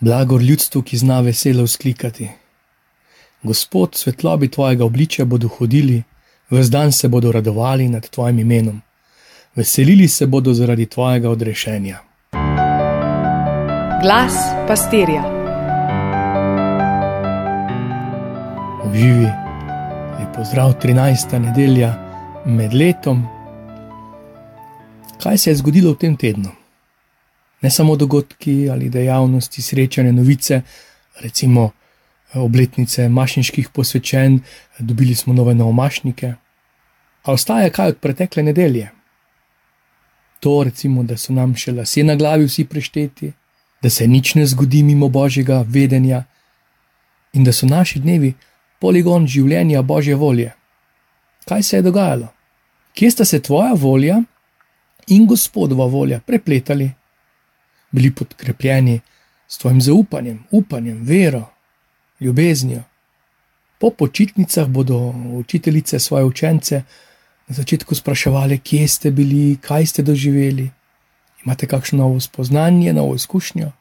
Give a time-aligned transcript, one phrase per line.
[0.00, 2.28] Blagor ljudstvu, ki zna veselo vzklikati.
[3.42, 6.02] Gospod, svetlobi tvojega obličja bodo hodili,
[6.50, 8.82] vse dan se bodo radovali nad tvojim imenom,
[9.54, 11.98] veselili se bodo zaradi tvojega odrešenja.
[14.02, 14.34] Glas
[14.68, 15.22] pastirja.
[18.90, 19.30] Uživi,
[20.20, 21.38] lepo zdrav, 13.
[21.38, 21.94] nedelja
[22.44, 23.26] med letom.
[25.22, 26.65] Kaj se je zgodilo v tem tednu?
[27.62, 30.62] Ne samo dogodki ali dejavnosti, srečanje, novice,
[31.20, 34.40] recimo eh, obletnice mašniških posvečen,
[34.78, 36.34] dobili smo nove novomašnike.
[37.22, 38.90] A ostaje kaj od pretekle nedelje?
[40.40, 43.32] To, recimo, da so nam še lase na glavi vsi prešteti,
[43.82, 46.24] da se nič ne zgodi mimo božjega vedenja
[47.32, 48.34] in da so naši dnevi
[48.80, 50.52] poligon življenja božje volje.
[51.48, 52.28] Kaj se je dogajalo?
[52.94, 54.20] Kje sta se tvoja volja
[55.08, 56.90] in gospodova volja prepletali?
[57.90, 59.00] Bili podkrepljeni
[59.48, 61.50] s tvojim zaupanjem, upanjem, vero,
[62.20, 62.82] ljubeznijo.
[63.78, 66.82] Po počitnicah bodo učiteljice svoje učence
[67.46, 70.70] na začetku spraševali, kje ste bili, kaj ste doživeli,
[71.44, 73.72] imate kakšno novo spoznanje, novo izkušnjo.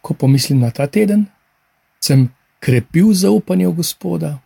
[0.00, 1.26] Ko pomislim na ta teden,
[2.00, 2.28] sem
[2.60, 4.38] krepil zaupanje v Gospoda.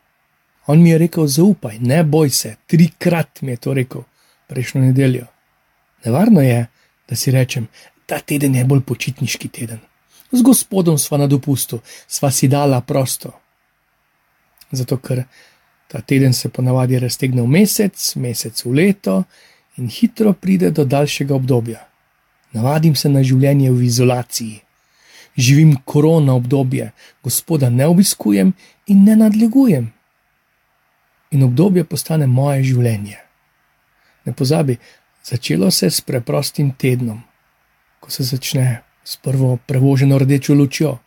[0.67, 4.03] On mi je rekel: Zaupaj, ne boj se, trikrat mi je to rekel
[4.47, 5.27] prejšnjo nedeljo.
[6.05, 6.67] Nevarno je,
[7.09, 7.69] da si rečem:
[8.11, 9.79] ta teden je bolj počitniški teden.
[10.35, 11.79] Z gospodom sva na dopustu,
[12.11, 13.31] sva si dala prosto.
[14.75, 15.23] Zato, ker
[15.91, 19.23] ta teden se ponavadi raztegne v mesec, mesec v leto
[19.79, 21.85] in hitro pride do daljšega obdobja.
[22.53, 24.59] Navadim se na življenje v izolaciji.
[25.39, 26.91] Živim korona obdobje,
[27.23, 28.53] gospoda ne obiskujem
[28.91, 29.87] in ne nadlegujem.
[31.31, 33.23] In obdobje postane moje življenje.
[34.27, 34.81] Ne pozabi,
[35.23, 37.30] začelo se s preprostim tednom
[38.01, 40.99] ko se začne s prvo prevoženo rdečo lučjo,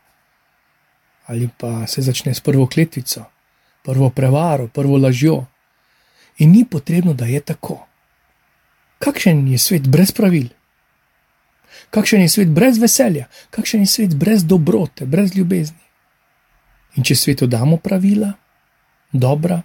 [1.25, 3.25] ali pa se začne s prvo kletvico,
[3.83, 5.45] prvo prevaro, prvo lažjo.
[6.38, 7.86] In ni potrebno, da je tako.
[8.99, 10.48] Kakšen je svet brez pravil?
[11.89, 15.83] Kakšen je svet brez veselja, kakšen je svet brez dobrote, brez ljubezni?
[16.95, 18.33] In če svetu damo pravila,
[19.11, 19.61] dobra,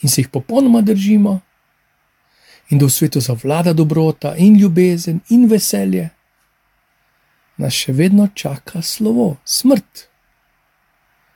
[0.00, 1.40] in se jih popolnoma držimo,
[2.70, 6.08] in da v svetu zavlada dobrota in ljubezen in veselje,
[7.60, 10.06] nas še vedno čaka slovo, smrt.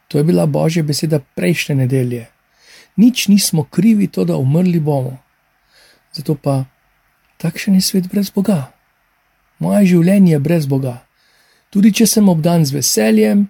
[0.09, 2.27] To je bila božja beseda prejšnje nedelje.
[2.97, 5.19] Nič nismo krivi, to da umrli bomo.
[6.15, 6.65] Zato pa
[7.43, 8.73] takšen je svet brez Boga.
[9.59, 11.03] Moje življenje je brez Boga.
[11.75, 13.49] Tudi če sem obdan z veseljem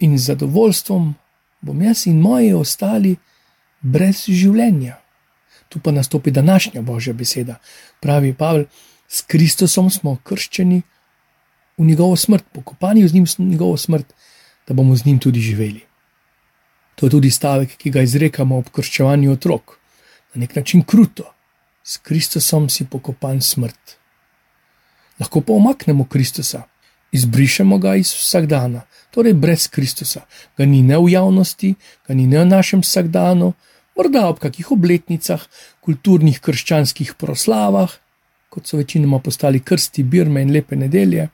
[0.00, 1.12] in zadovoljstvom,
[1.60, 3.18] bom jaz in moji ostali
[3.80, 4.96] brez življenja.
[5.68, 7.60] Tu pa nastopi današnja božja beseda.
[8.00, 8.64] Pravi Pavel,
[9.08, 10.80] s Kristusom smo krščeni
[11.80, 14.12] v njegovo smrt, pokopani z njim v njegovo smrt,
[14.68, 15.80] da bomo z njim tudi živeli.
[16.94, 19.78] To je tudi stavek, ki ga izrekamo ob krščevanju otrok,
[20.34, 21.32] na nek način kruto.
[21.84, 23.96] S Kristusom si pokopan smrt.
[25.20, 26.62] Lahko pa omaknemo Kristusa,
[27.12, 30.26] izbrišemo ga iz vsakdana, torej brez Kristusa.
[30.56, 31.74] Ga ni ne v javnosti,
[32.06, 33.54] ga ni ne v našem vsakdanu,
[33.96, 35.40] morda ob kakih obletnicah,
[35.80, 37.96] kulturnih krščanskih proslavah,
[38.52, 41.30] kot so večinoma postali krsti, birme in lepe nedelje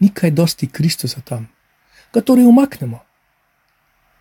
[0.00, 1.48] ni kaj dosti Kristusa tam,
[2.12, 3.00] ga torej umaknemo.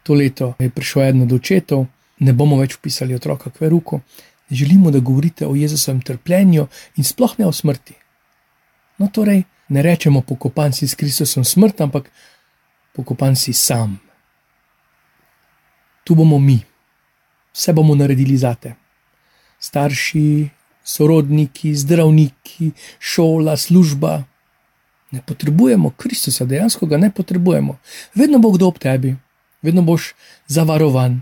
[0.03, 1.85] To leto je prišel eden od očetov,
[2.19, 4.01] ne bomo več pisali otroka k veruku,
[4.51, 6.67] želimo, da govorite o Jezusovem trpljenju
[6.97, 7.94] in sploh ne o smrti.
[8.97, 12.11] No, torej, ne rečemo pokopan si s Kristusom smrt, ampak
[12.96, 14.00] pokopan si sam.
[16.03, 16.59] Tu bomo mi,
[17.53, 18.75] vse bomo naredili zate.
[19.59, 20.50] Starši,
[20.84, 24.23] sorodniki, zdravniki, šola, služba,
[25.12, 27.78] Ne potrebujemo Kristusa, dejansko ga ne potrebujemo.
[28.16, 29.16] Vedno bo kdo ob tebi,
[29.62, 30.14] vedno boš
[30.47, 31.22] zavarovan.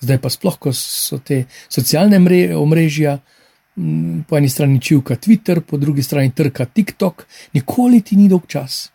[0.00, 2.20] Zdaj pa sploh, ko so te socialne
[2.56, 3.18] omrežja,
[4.28, 8.88] po eni strani čivka Twitter, po drugi strani trka TikTok, nikoli ti ni dolg čas.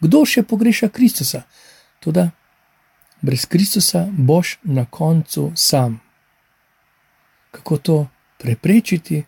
[0.00, 1.42] Kdo še pogreša Kristusa?
[2.00, 2.28] Toda
[3.22, 6.00] brez Kristusa boš na koncu sam.
[7.50, 7.96] Kako to
[8.38, 9.24] preprečiti?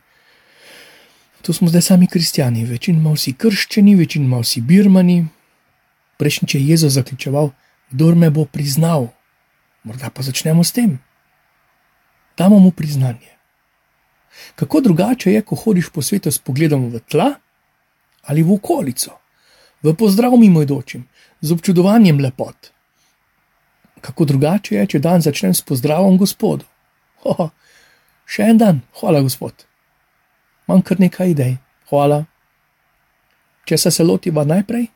[1.49, 5.27] To smo zdaj sami kristijani, večinoma vsi krščeni, večinoma vsi birmani.
[6.21, 7.49] Prejšnjič je Jezus zaključoval,
[7.91, 9.07] kdo me bo priznal.
[9.83, 10.99] Morda pa začnemo s tem.
[12.39, 13.33] Damo mu priznanje.
[14.55, 17.31] Kako drugače je, ko hodiš po svetu s pogledom v tla
[18.23, 19.17] ali v okolico,
[19.83, 21.07] v pozdrav mimoidočim,
[21.41, 22.69] z občudovanjem lepot.
[24.01, 26.69] Kako drugače je, če dan začnem s pozdravom gospodu.
[27.25, 27.49] Ho,
[28.29, 29.68] še en dan, hvala gospod
[30.69, 31.57] imam kar nekaj idej.
[31.89, 32.25] Hvala.
[33.65, 34.87] Če se se lotiva najprej,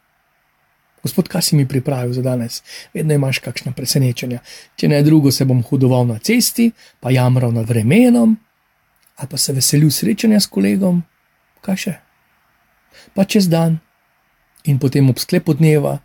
[1.03, 2.63] Gospod, kaj si mi pripravil za danes?
[2.95, 4.39] Vedno imaš kakšna presenečenja.
[4.79, 6.71] Če ne drugo, se bom hudoval na cesti,
[7.01, 8.37] pa jamral nad vremenom,
[9.17, 11.03] ali pa se veselil srečanja s kolegom,
[11.61, 11.95] kaj še.
[13.17, 13.81] Pa čez dan
[14.63, 15.99] in potem ob sklepu dneva,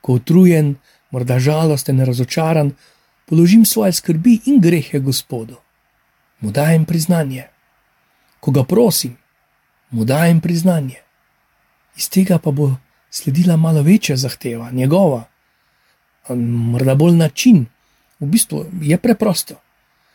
[0.00, 0.76] ko utrujen,
[1.10, 2.76] morda žalosten, razočaran,
[3.26, 5.58] položim svoje skrbi in grehe Gospodu.
[6.40, 7.50] Mu dajem priznanje.
[8.44, 9.16] Ko ga prosim,
[9.90, 11.00] mu dajem priznanje.
[11.96, 12.74] Iz tega pa bo
[13.10, 15.24] sledila malo večja zahteva, njegova,
[16.28, 17.64] morda bolj način.
[18.20, 19.54] V bistvu je preprosto.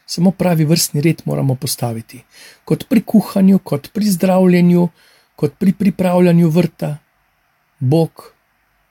[0.05, 2.23] Samo pravi vrstni red moramo postaviti,
[2.65, 4.87] kot pri kuhanju, kot pri zdravljenju,
[5.35, 6.97] kot pri pripravljanju vrta.
[7.79, 8.33] Bog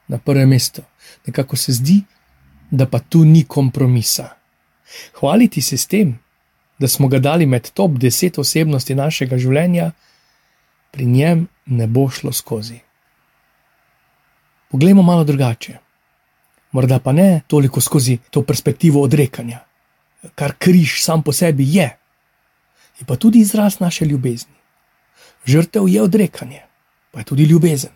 [0.09, 0.83] na prvem mestu.
[1.27, 2.03] Nekako se zdi,
[2.71, 4.29] da pa tu ni kompromisa.
[5.21, 6.19] Hvaliti se s tem,
[6.79, 9.91] da smo ga dali med top 10 osebnosti našega življenja,
[10.91, 12.79] pri njem ne bo šlo skozi.
[14.71, 15.79] Poglejmo malo drugače.
[16.73, 19.63] Morda pa ne toliko skozi to perspektivo odrekanja,
[20.35, 21.89] kar križ sam po sebi je,
[23.01, 24.53] je pa tudi izraz naše ljubezni.
[25.47, 26.63] Žrtev je odrekanje,
[27.11, 27.91] pa je tudi ljubezen.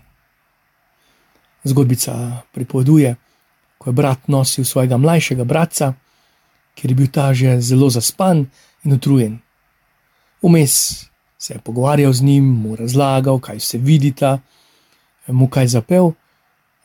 [1.64, 3.14] Zgodbica pripoveduje,
[3.78, 5.92] ko je brat nosil svojega mlajšega brata,
[6.74, 8.46] ker je bil ta že zelo zaspan
[8.84, 9.38] in utrujen.
[10.42, 11.06] Vmes
[11.38, 14.38] se je pogovarjal z njim, mu razlagal, kaj se vidita,
[15.26, 16.12] mu kaj zapel,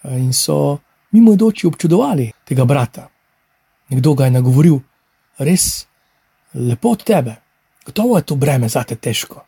[0.04, 0.78] in so
[1.12, 3.10] mimoidoči občudovali tega brata.
[3.90, 4.80] Nekdo ga je nagovoril,
[5.38, 5.86] res
[6.54, 7.36] lepo od tebe,
[7.86, 9.44] gotovo je to breme za te težko.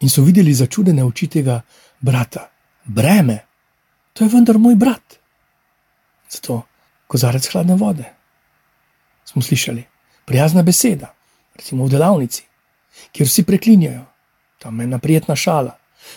[0.00, 1.60] In so videli začudene oči tega
[2.00, 2.50] brata.
[2.84, 3.38] Breme,
[4.12, 5.18] to je vendar moj brat.
[6.30, 6.62] Zato
[7.06, 8.04] kozarec hladne vode.
[9.34, 9.82] Smo slišali,
[10.24, 11.08] prijazna beseda,
[11.56, 12.44] recimo v delavnici,
[13.12, 14.04] kjer vsi preklinjajo,
[14.62, 15.74] tam je ena prijetna šala,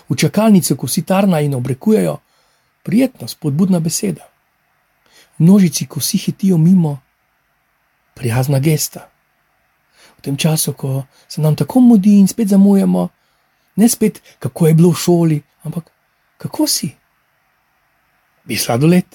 [0.09, 2.19] v čakalnici, ko vsi tarna in obrekujejo,
[2.85, 4.29] prijetna, spodbudna beseda.
[5.39, 6.99] V množici, ko vsi hitijo mimo,
[8.13, 9.09] prijazna gesta.
[10.17, 13.09] V tem času, ko se nam tako mudi in spet zamujamo,
[13.75, 15.89] ne spet, kako je bilo v šoli, ampak
[16.37, 16.93] kako si.
[18.45, 19.05] Bi sladoled.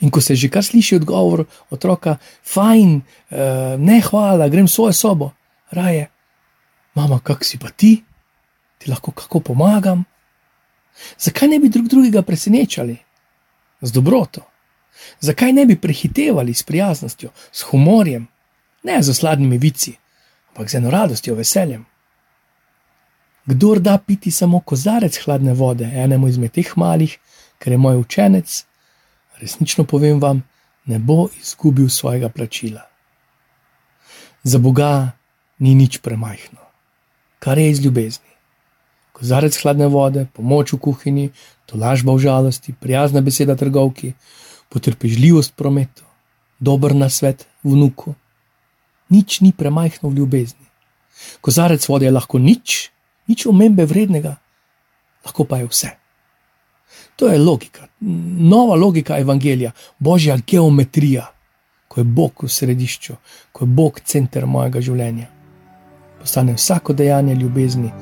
[0.00, 3.00] In ko se že kar sliši odgovor otroka, fajn,
[3.30, 5.30] eh, ne hvala, grem v svojo sobo,
[5.70, 6.08] raje,
[6.94, 8.02] mama, kak si pa ti,
[8.78, 10.04] ti lahko kako pomagam.
[11.18, 12.96] Zakaj ne bi drug drugega presenečali
[13.80, 14.40] z dobroto?
[15.20, 18.26] Zakaj ne bi prehitevali s prijaznostjo, s humorjem,
[18.82, 19.96] ne z sladnimi vici,
[20.48, 21.84] ampak z eno radostjo, veseljem?
[23.46, 27.18] Kdor da piti samo kozarec hladne vode enemu izmed teh malih,
[27.58, 28.64] ker je moj učenec,
[29.44, 30.42] resnično povem vam,
[30.88, 32.84] ne bo izgubil svojega plačila.
[34.44, 35.12] Za Boga
[35.58, 36.60] ni nič premajhno,
[37.38, 38.34] kar je iz ljubezni
[39.14, 41.26] kozarec hladne vode, pomoč v kuhinji,
[41.70, 44.12] tolažba v žalosti, prijazna beseda trgovki,
[44.68, 46.04] potrpežljivost v prometu,
[46.58, 48.18] dober nasvet vnuku.
[49.14, 50.66] Nič ni premajhno v ljubezni.
[51.38, 52.90] Kozarec vode je lahko nič,
[53.30, 54.34] nič omembe vrednega,
[55.22, 55.90] lahko pa je vse.
[57.16, 57.86] To je logika,
[58.38, 61.26] nova logika evangelija, božja geometrija,
[61.88, 63.14] ko je Bog v središču,
[63.52, 65.26] ko je Bog center mojega življenja.
[66.20, 67.92] Postane vsako dejanje ljubezni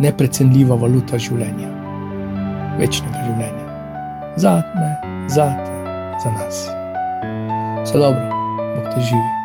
[0.00, 1.70] neprecenljiva valuta življenja,
[2.80, 3.66] večnega življenja.
[4.38, 4.92] Za me,
[5.30, 5.80] za te,
[6.22, 6.62] za nas.
[7.84, 8.30] Vse dobro,
[8.76, 9.37] Bog te živi.